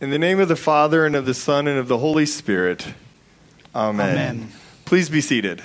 [0.00, 2.94] In the name of the Father, and of the Son, and of the Holy Spirit.
[3.74, 4.08] Amen.
[4.08, 4.52] Amen.
[4.86, 5.60] Please be seated.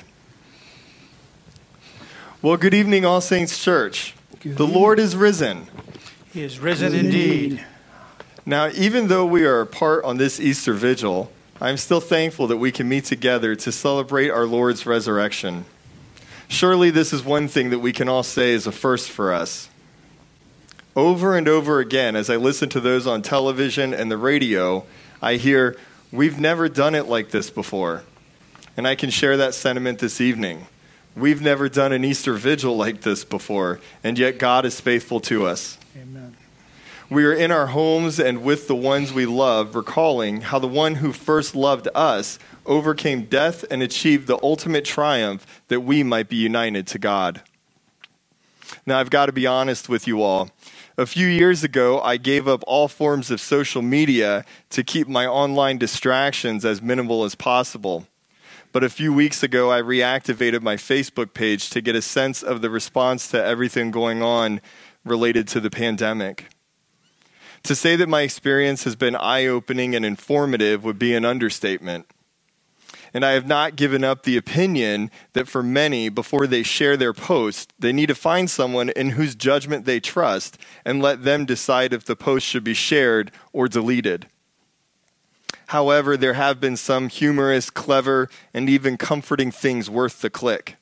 [2.42, 4.14] Well, good evening, All Saints Church.
[4.42, 5.68] Good the Lord is risen.
[6.34, 7.64] He is risen indeed.
[8.46, 11.32] Now, even though we are apart on this Easter vigil,
[11.62, 15.64] I'm still thankful that we can meet together to celebrate our Lord's resurrection.
[16.50, 19.70] Surely, this is one thing that we can all say is a first for us.
[20.96, 24.86] Over and over again, as I listen to those on television and the radio,
[25.22, 25.78] I hear,
[26.16, 28.04] We've never done it like this before.
[28.78, 30.68] And I can share that sentiment this evening.
[31.14, 35.46] We've never done an Easter vigil like this before, and yet God is faithful to
[35.46, 35.78] us.
[36.02, 36.38] Amen.
[37.10, 40.96] We are in our homes and with the ones we love, recalling how the one
[40.96, 46.38] who first loved us overcame death and achieved the ultimate triumph that we might be
[46.38, 47.42] united to God.
[48.86, 50.50] Now, I've got to be honest with you all.
[50.98, 55.28] A few years ago, I gave up all forms of social media to keep my
[55.28, 58.08] online distractions as minimal as possible.
[58.72, 62.62] But a few weeks ago, I reactivated my Facebook page to get a sense of
[62.62, 64.62] the response to everything going on
[65.04, 66.46] related to the pandemic.
[67.64, 72.06] To say that my experience has been eye opening and informative would be an understatement
[73.16, 77.14] and I have not given up the opinion that for many, before they share their
[77.14, 81.94] post, they need to find someone in whose judgment they trust and let them decide
[81.94, 84.28] if the post should be shared or deleted.
[85.68, 90.76] However, there have been some humorous, clever, and even comforting things worth the click.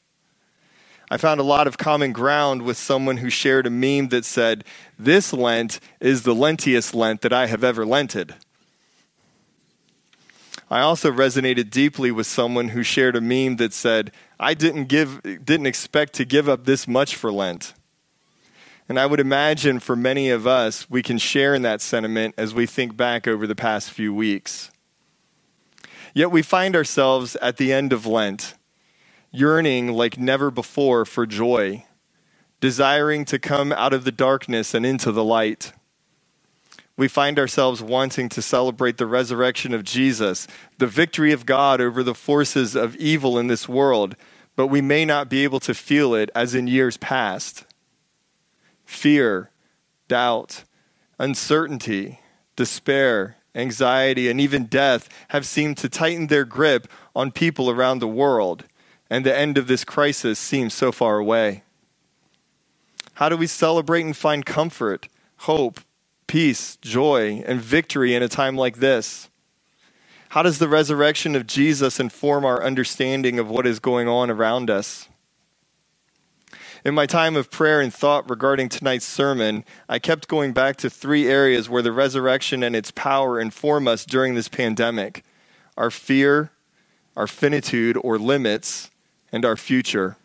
[1.12, 4.64] I found a lot of common ground with someone who shared a meme that said,
[4.98, 8.34] This Lent is the lentiest Lent that I have ever lented.
[10.74, 15.22] I also resonated deeply with someone who shared a meme that said, I didn't, give,
[15.22, 17.76] didn't expect to give up this much for Lent.
[18.90, 22.56] And I would imagine for many of us, we can share in that sentiment as
[22.56, 24.72] we think back over the past few weeks.
[26.12, 28.56] Yet we find ourselves at the end of Lent,
[29.30, 31.86] yearning like never before for joy,
[32.60, 35.72] desiring to come out of the darkness and into the light
[36.96, 42.04] we find ourselves wanting to celebrate the resurrection of Jesus, the victory of God over
[42.04, 44.16] the forces of evil in this world,
[44.56, 47.66] but we may not be able to feel it as in years past.
[48.86, 49.50] Fear,
[50.08, 50.64] doubt,
[51.18, 52.20] uncertainty,
[52.56, 58.08] despair, anxiety, and even death have seemed to tighten their grip on people around the
[58.08, 58.66] world,
[59.10, 61.64] and the end of this crisis seems so far away.
[63.16, 65.80] How do we celebrate and find comfort, hope,
[66.34, 69.30] peace, joy, and victory in a time like this?
[70.30, 74.72] How does the resurrection of Jesus inform our understanding of what is going on around
[74.72, 75.08] us?
[76.84, 80.90] In my time of prayer and thought regarding tonight's sermon, I kept going back to
[80.90, 85.24] three areas where the resurrection and its power inform us during this pandemic
[85.78, 86.50] our fear,
[87.16, 88.90] our finitude or limits,
[89.32, 90.18] and our future.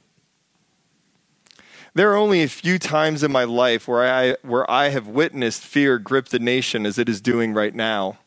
[1.95, 5.63] There are only a few times in my life where I, where I have witnessed
[5.63, 8.19] fear grip the nation as it is doing right now.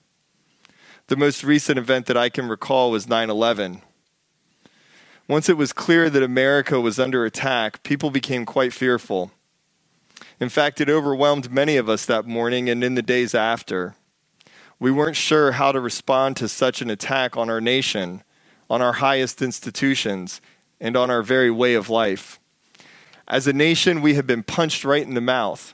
[1.07, 3.81] The most recent event that I can recall was 9 11.
[5.27, 9.31] Once it was clear that America was under attack, people became quite fearful.
[10.41, 13.95] In fact, it overwhelmed many of us that morning and in the days after.
[14.79, 18.23] We weren't sure how to respond to such an attack on our nation,
[18.69, 20.41] on our highest institutions,
[20.79, 22.41] and on our very way of life.
[23.31, 25.73] As a nation, we have been punched right in the mouth.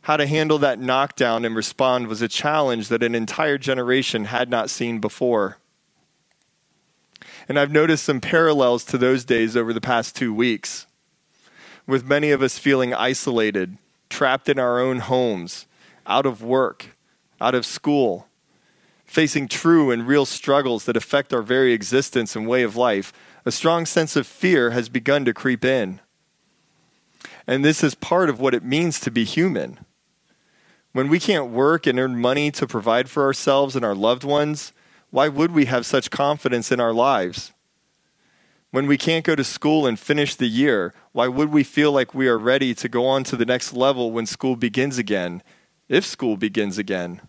[0.00, 4.48] How to handle that knockdown and respond was a challenge that an entire generation had
[4.48, 5.58] not seen before.
[7.50, 10.86] And I've noticed some parallels to those days over the past two weeks,
[11.86, 13.76] with many of us feeling isolated,
[14.08, 15.66] trapped in our own homes,
[16.06, 16.96] out of work,
[17.42, 18.26] out of school,
[19.04, 23.12] facing true and real struggles that affect our very existence and way of life.
[23.44, 26.00] A strong sense of fear has begun to creep in.
[27.46, 29.78] And this is part of what it means to be human.
[30.92, 34.72] When we can't work and earn money to provide for ourselves and our loved ones,
[35.10, 37.52] why would we have such confidence in our lives?
[38.70, 42.14] When we can't go to school and finish the year, why would we feel like
[42.14, 45.42] we are ready to go on to the next level when school begins again,
[45.88, 47.20] if school begins again?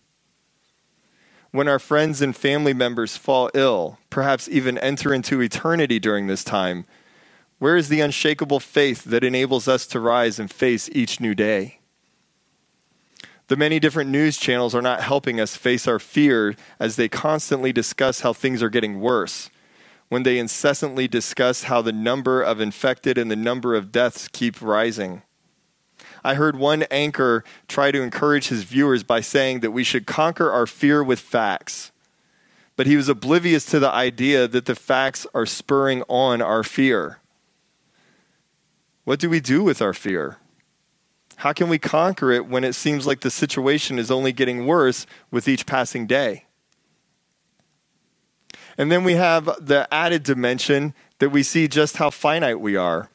[1.52, 6.44] When our friends and family members fall ill, perhaps even enter into eternity during this
[6.44, 6.86] time,
[7.60, 11.80] where is the unshakable faith that enables us to rise and face each new day?
[13.48, 17.72] The many different news channels are not helping us face our fear as they constantly
[17.72, 19.50] discuss how things are getting worse,
[20.10, 24.62] when they incessantly discuss how the number of infected and the number of deaths keep
[24.62, 25.22] rising.
[26.24, 30.52] I heard one anchor try to encourage his viewers by saying that we should conquer
[30.52, 31.92] our fear with facts.
[32.76, 37.20] But he was oblivious to the idea that the facts are spurring on our fear.
[39.06, 40.38] What do we do with our fear?
[41.38, 45.06] How can we conquer it when it seems like the situation is only getting worse
[45.32, 46.46] with each passing day?
[48.78, 53.10] And then we have the added dimension that we see just how finite we are,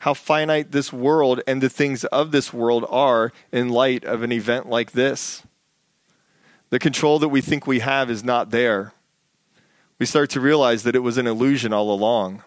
[0.00, 4.32] how finite this world and the things of this world are in light of an
[4.32, 5.44] event like this.
[6.70, 8.92] The control that we think we have is not there.
[9.98, 12.42] We start to realize that it was an illusion all along.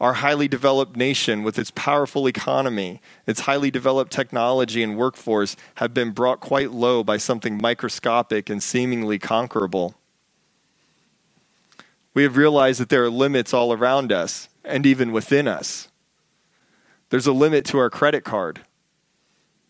[0.00, 5.94] Our highly developed nation, with its powerful economy, its highly developed technology and workforce, have
[5.94, 9.94] been brought quite low by something microscopic and seemingly conquerable.
[12.12, 15.88] We have realized that there are limits all around us and even within us.
[17.08, 18.60] There's a limit to our credit card.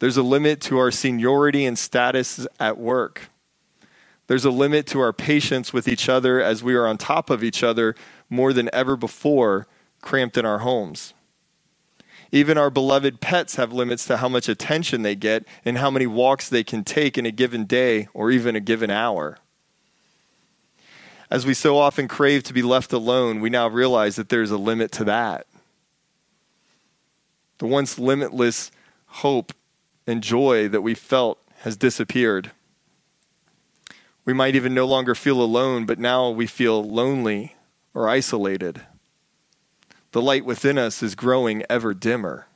[0.00, 3.30] There's a limit to our seniority and status at work.
[4.26, 7.44] There's a limit to our patience with each other as we are on top of
[7.44, 7.94] each other
[8.28, 9.66] more than ever before
[10.06, 11.14] cramped in our homes.
[12.30, 16.06] Even our beloved pets have limits to how much attention they get and how many
[16.06, 19.38] walks they can take in a given day or even a given hour.
[21.28, 24.56] As we so often crave to be left alone, we now realize that there's a
[24.56, 25.48] limit to that.
[27.58, 28.70] The once limitless
[29.06, 29.52] hope
[30.06, 32.52] and joy that we felt has disappeared.
[34.24, 37.56] We might even no longer feel alone, but now we feel lonely
[37.92, 38.82] or isolated
[40.16, 42.46] the light within us is growing ever dimmer.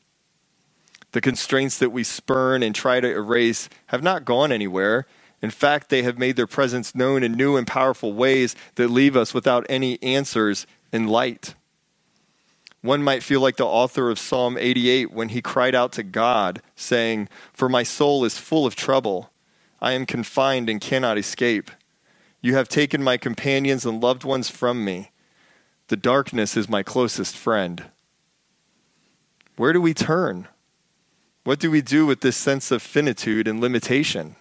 [1.12, 5.06] The constraints that we spurn and try to erase have not gone anywhere.
[5.42, 9.14] In fact, they have made their presence known in new and powerful ways that leave
[9.14, 11.54] us without any answers in light.
[12.80, 16.62] One might feel like the author of Psalm 88 when he cried out to God,
[16.76, 19.32] saying, For my soul is full of trouble.
[19.82, 21.70] I am confined and cannot escape.
[22.40, 25.10] You have taken my companions and loved ones from me.
[25.90, 27.86] The darkness is my closest friend.
[29.56, 30.46] Where do we turn?
[31.42, 34.36] What do we do with this sense of finitude and limitation?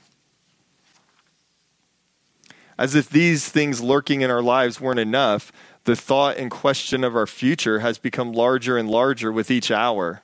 [2.78, 5.52] As if these things lurking in our lives weren't enough,
[5.86, 10.22] the thought and question of our future has become larger and larger with each hour,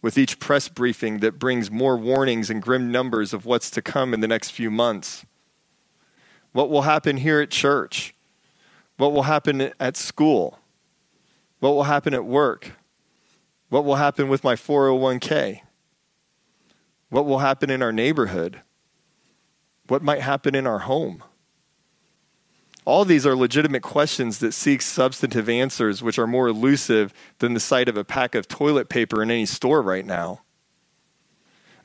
[0.00, 4.14] with each press briefing that brings more warnings and grim numbers of what's to come
[4.14, 5.26] in the next few months.
[6.52, 8.14] What will happen here at church?
[8.96, 10.60] What will happen at school?
[11.62, 12.72] What will happen at work?
[13.68, 15.60] What will happen with my 401k?
[17.08, 18.62] What will happen in our neighborhood?
[19.86, 21.22] What might happen in our home?
[22.84, 27.60] All these are legitimate questions that seek substantive answers, which are more elusive than the
[27.60, 30.40] sight of a pack of toilet paper in any store right now.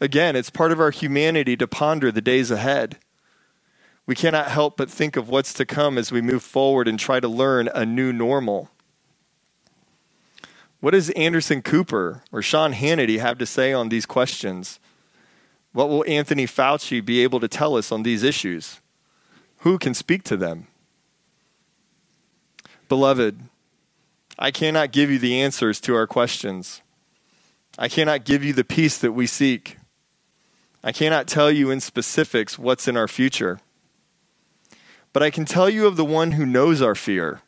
[0.02, 2.98] Again, it's part of our humanity to ponder the days ahead.
[4.08, 7.20] We cannot help but think of what's to come as we move forward and try
[7.20, 8.72] to learn a new normal.
[10.80, 14.80] What does Anderson Cooper or Sean Hannity have to say on these questions?
[15.74, 18.80] What will Anthony Fauci be able to tell us on these issues?
[19.60, 20.68] Who can speak to them?
[22.90, 23.40] Beloved,
[24.40, 26.82] I cannot give you the answers to our questions.
[27.78, 29.78] I cannot give you the peace that we seek.
[30.84, 33.60] I cannot tell you in specifics what's in our future.
[35.12, 37.42] But I can tell you of the one who knows our fear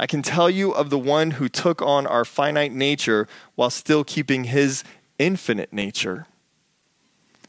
[0.00, 3.26] I can tell you of the one who took on our finite nature
[3.56, 4.84] while still keeping his
[5.18, 6.28] infinite nature.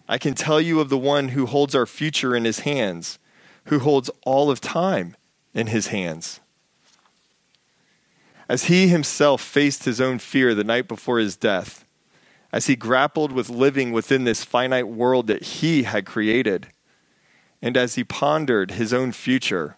[0.07, 3.19] I can tell you of the one who holds our future in his hands,
[3.65, 5.15] who holds all of time
[5.53, 6.39] in his hands.
[8.49, 11.85] As he himself faced his own fear the night before his death,
[12.51, 16.69] as he grappled with living within this finite world that he had created,
[17.61, 19.77] and as he pondered his own future,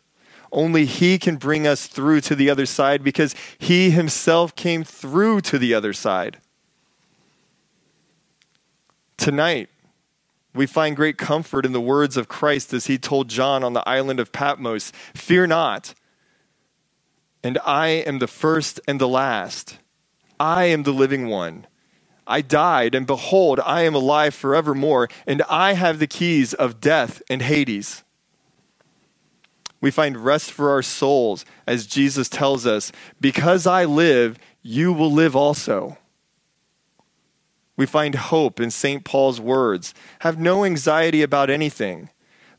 [0.52, 5.42] only He can bring us through to the other side because He Himself came through
[5.42, 6.40] to the other side.
[9.18, 9.70] Tonight,
[10.54, 13.88] we find great comfort in the words of Christ as He told John on the
[13.88, 15.94] island of Patmos Fear not,
[17.44, 19.78] and I am the first and the last.
[20.40, 21.68] I am the living one.
[22.28, 27.22] I died, and behold, I am alive forevermore, and I have the keys of death
[27.30, 28.04] and Hades.
[29.82, 35.12] We find rest for our souls as Jesus tells us, Because I live, you will
[35.12, 35.98] live also.
[37.76, 39.04] We find hope in St.
[39.04, 42.10] Paul's words Have no anxiety about anything,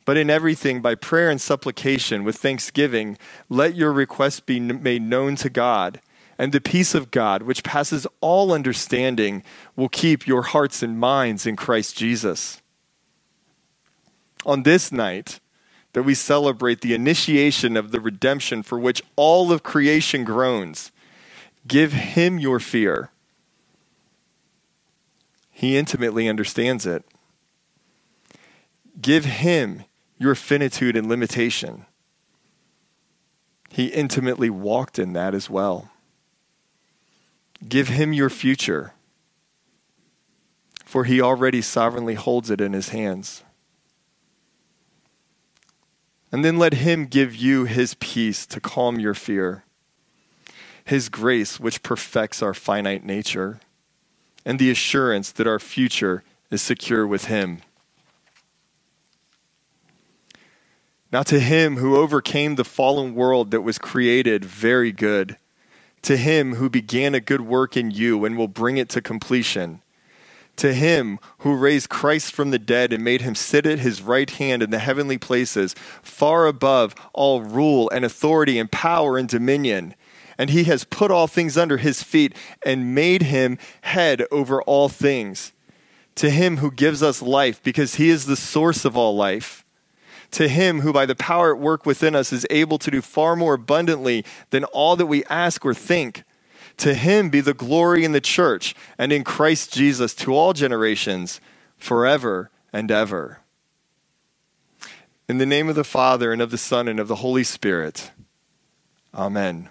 [0.05, 3.17] but in everything, by prayer and supplication, with thanksgiving,
[3.49, 6.01] let your requests be made known to God.
[6.39, 9.45] And the peace of God, which passes all understanding,
[9.77, 12.61] will keep your hearts and minds in Christ Jesus.
[14.45, 15.39] On this night,
[15.93, 20.91] that we celebrate the initiation of the redemption for which all of creation groans,
[21.67, 23.11] give him your fear.
[25.51, 27.05] He intimately understands it.
[29.01, 29.85] Give him
[30.19, 31.87] your finitude and limitation.
[33.69, 35.91] He intimately walked in that as well.
[37.69, 38.93] Give him your future,
[40.85, 43.45] for he already sovereignly holds it in his hands.
[46.33, 49.65] And then let him give you his peace to calm your fear,
[50.83, 53.61] his grace, which perfects our finite nature,
[54.45, 57.61] and the assurance that our future is secure with him.
[61.13, 65.37] Now, to him who overcame the fallen world that was created very good,
[66.01, 69.82] to him who began a good work in you and will bring it to completion,
[70.57, 74.31] to him who raised Christ from the dead and made him sit at his right
[74.31, 79.95] hand in the heavenly places, far above all rule and authority and power and dominion.
[80.39, 84.89] And he has put all things under his feet and made him head over all
[84.89, 85.53] things.
[86.17, 89.63] To him who gives us life, because he is the source of all life
[90.33, 93.37] to him who by the power at work within us is able to do far
[93.37, 96.25] more abundantly than all that we ask or think.
[96.79, 101.41] To him be the glory in the church and in Christ Jesus to all generations,
[101.77, 103.41] forever and ever.
[105.29, 108.11] In the name of the Father, and of the Son, and of the Holy Spirit.
[109.15, 109.71] Amen.